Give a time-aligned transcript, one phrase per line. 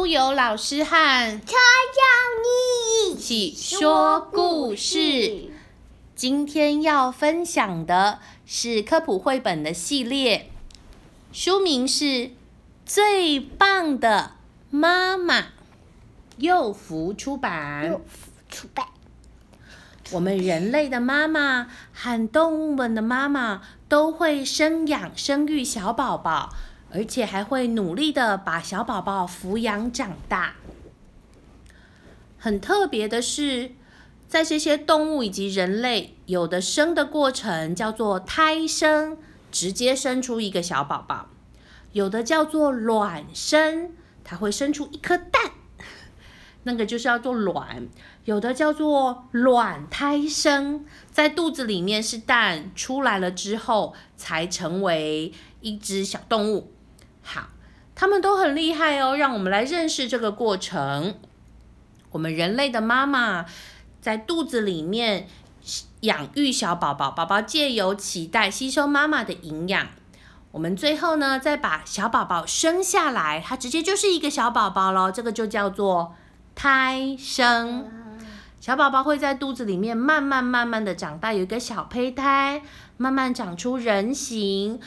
[0.00, 5.50] 悠悠老师和超教一起说故事。
[6.16, 10.50] 今天要分享的是科普绘本的系列，
[11.34, 12.04] 书名是
[12.86, 14.36] 《最棒的
[14.70, 15.38] 妈妈》，
[16.38, 17.84] 幼福出版。
[17.86, 18.86] 幼福出版。
[20.12, 26.54] 我们人类的妈妈和动物们的妈妈都会生养生育小宝宝。
[26.92, 30.54] 而且还会努力的把小宝宝抚养长大。
[32.38, 33.72] 很特别的是，
[34.26, 39.18] 在这些动物以及人类，有的生的过程叫做胎生，
[39.52, 41.28] 直接生出一个小宝宝；
[41.92, 43.92] 有的叫做卵生，
[44.24, 45.50] 它会生出一颗蛋，
[46.64, 47.88] 那个就是叫做卵；
[48.24, 56.72] 有的叫做卵胎生，在肚子里面是蛋，出来了之后才成为一只小动物。
[57.22, 57.48] 好，
[57.94, 59.16] 他们都很厉害哦。
[59.16, 61.16] 让我们来认识这个过程。
[62.10, 63.46] 我们人类的妈妈
[64.00, 65.28] 在肚子里面
[66.00, 69.86] 养育小宝宝，宝宝借由脐带吸收妈妈的营养。
[70.52, 75.12] 我们最后呢，再把小宝宝生下来，它直接就是一个小宝宝了。
[75.12, 76.16] 这个就叫做
[76.56, 77.88] 胎生。
[78.60, 82.62] 小宝宝会在肚子里面慢慢慢慢的长大，有一个小胚胎，
[82.96, 84.80] 慢慢长出人形。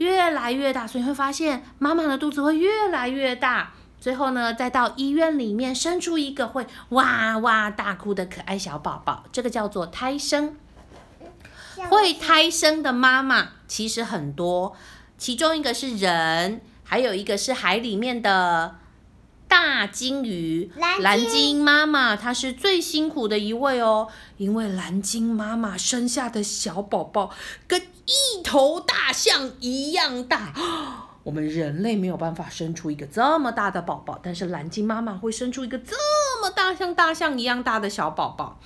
[0.00, 10.56] 越来越大，所以会发现妈妈的肚子会越来越大，最后呢，再到医院里面生出一个会哇哇大哭的可爱小宝宝，这个叫做胎生。
[11.90, 14.74] 会胎生的妈妈其实很多，
[15.18, 18.76] 其中一个是人，还有一个是海里面的
[19.50, 20.70] 大金鱼。
[21.00, 27.30] 蓝鲸妈妈她是最辛苦的一位哦，因为蓝鲸妈妈生下的小宝宝
[27.66, 30.54] 跟一头大象一样大，
[31.24, 35.96] 我们人类没有办法生出一个这么大的宝宝，但是蓝鲸妈妈会生出一个这
[36.40, 38.60] 么大像大象一样大的小宝宝，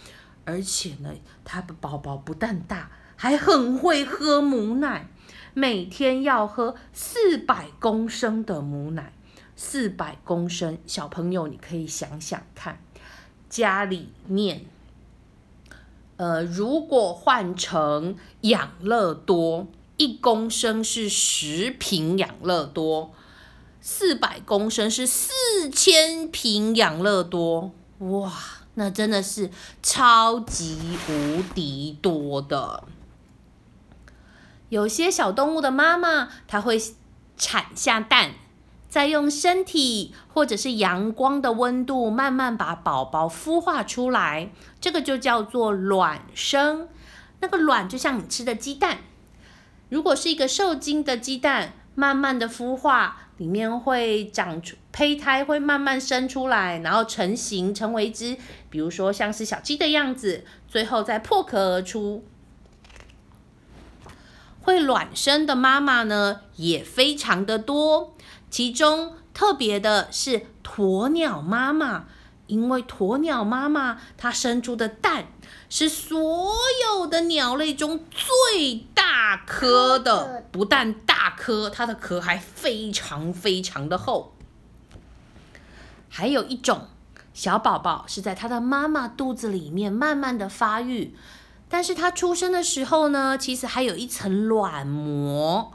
[0.45, 1.11] 而且呢，
[1.45, 5.09] 它的宝宝不但大，还很会喝母奶，
[5.55, 9.13] 每天要喝四百公升的母奶，
[9.57, 12.79] 四百公升，小朋友你可以想想看，
[13.49, 14.67] 家里面。
[16.17, 19.67] 呃，如果换成养乐多，
[19.97, 23.13] 一公升是十瓶养乐多，
[23.81, 25.33] 四百公升是四
[25.73, 28.33] 千瓶养乐多，哇，
[28.75, 29.51] 那真的是
[29.83, 30.79] 超级
[31.09, 32.85] 无敌多的。
[34.69, 36.81] 有些小动物的妈妈，它会
[37.37, 38.35] 产下蛋。
[38.95, 46.87] 再用身体或者是阳光的温度，慢慢把宝宝孵化出来，这个就叫做卵生。
[47.41, 48.99] 那个卵就像你吃的鸡蛋，
[49.89, 58.37] 如果是一个受精的鸡蛋，慢慢的孵化，里面会长出胚胎，会慢慢生出来，然后成型成为一只，
[58.71, 62.25] 比如说像是小鸡的样子，最后再破壳而出。
[64.61, 68.13] 会卵生的妈妈呢，也非常的多。
[68.55, 72.05] 其中特别的是鸵鸟妈妈，
[72.47, 75.27] 因为鸵鸟妈妈它生出的蛋
[75.69, 76.53] 是所
[76.87, 84.37] 有的鸟类中最大颗的，不但大颗，它的壳还非常非常的厚。
[86.09, 86.87] 还有一种
[87.33, 91.17] 小宝宝是在它的妈妈肚子里面慢慢的发育，
[91.69, 95.73] 但是它出生的时候呢，其实还有一层卵膜。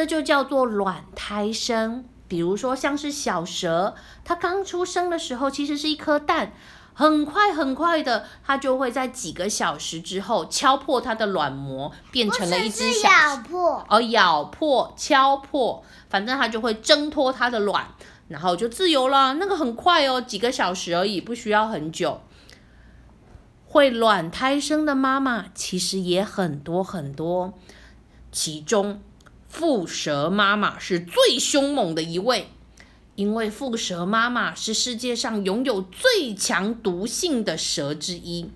[0.00, 2.06] 这就叫做卵胎生。
[2.26, 3.94] 比如说，像是小蛇，
[4.24, 6.52] 它刚出生的时候其实是一颗蛋，
[6.94, 17.86] 很快很快的，它就会在几个小时之后敲破它的卵膜，变成了一只小咬破哦，咬破、敲破，反正它就会挣脱它的卵，
[18.28, 19.34] 然后就自由了。
[19.34, 22.22] 那个很快哦，几个小时而已，不需要很久。
[23.66, 27.52] 会卵胎生的妈妈其实也很多很多，
[28.32, 29.02] 其中。
[29.52, 32.46] 蝮蛇妈妈是最凶猛的一位，
[33.16, 38.48] 因为蝮蛇妈妈是世界上拥有最强毒性的蛇之一。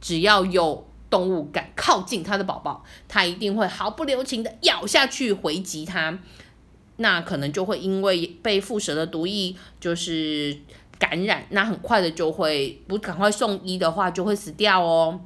[0.00, 6.18] 只要有动物敢靠近它的宝宝，它一定会毫不留情的咬下去回击它。
[6.96, 10.58] 那可能就会因为被蝮蛇的毒液就是
[10.98, 15.20] 感染，那很快的就会不赶快送医的话，就会死掉哦。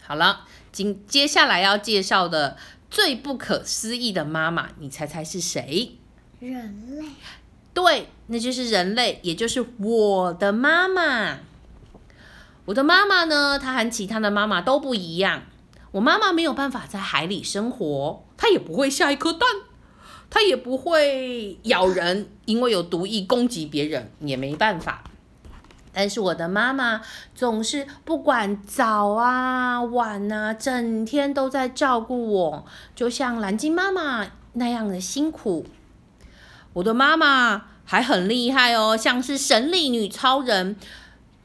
[0.00, 2.58] 好了，今接下来要介绍的。
[2.90, 5.98] 最不可思议的妈妈，你猜猜是谁？
[6.40, 7.04] 人类。
[7.74, 11.38] 对，那就是人类，也就是我的妈妈。
[12.64, 15.44] 我的妈妈呢，她和其他的妈妈都不一样。
[15.92, 19.48] 我妈妈没有办法在海里生活，她也不会下一颗蛋，
[20.28, 25.04] 她也不会咬人，因为有毒液攻击别人也没办法。
[25.92, 27.00] 但是我的妈妈
[27.34, 32.64] 总是不管早啊晚啊，整天都在照顾我，
[32.94, 35.66] 就像蓝鲸妈妈那样的辛苦。
[36.74, 40.76] 我的妈妈还很厉害哦，像是神力女超人。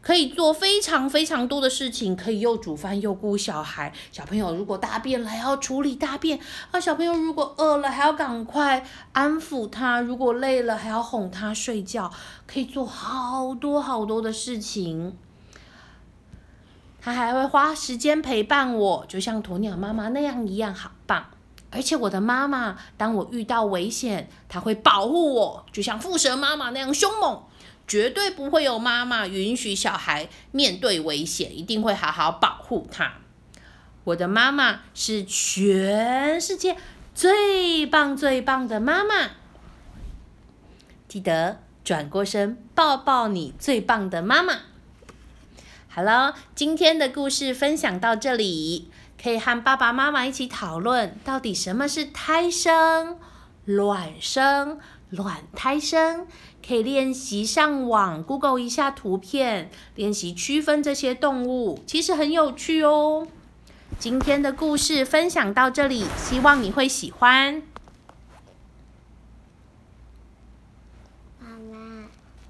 [0.04, 3.94] 可以做非常非常多的事情，可以又煮饭又顾小孩。
[4.12, 6.38] 小朋友如果大便了，还要处理大便；
[6.72, 12.12] 啊，小朋友如果饿了，还要赶快安抚他；如果累了，还要哄他睡觉。
[12.46, 15.18] 可以做好多好多的事情。
[17.02, 21.28] 他还会花时间陪伴我，就像鸵鸟妈妈那样一样，好棒。
[21.72, 27.42] 而且我的妈妈，当我遇到危险，她会保护我，就像蝮蛇妈妈那样凶猛。
[27.88, 33.14] 绝对不会有妈妈允许小孩面对危险，一定会好好保护他。
[34.06, 36.76] 我的妈妈是全世界
[37.16, 39.32] 最棒最棒的妈妈。
[41.08, 44.60] 记得转过身抱抱你最棒的妈妈。
[45.88, 48.90] 好了，今天的故事分享到这里，
[49.22, 53.20] 可以和爸爸妈妈一起讨论，到底什么是胎生、
[53.66, 54.80] 卵生、
[55.16, 56.28] 卵胎生。
[56.66, 63.28] 可以练习上网 Google 一下图片，练习区分这些动物，其实很有趣哦。
[64.00, 67.62] 今天的故事分享到这里，希望你会喜欢。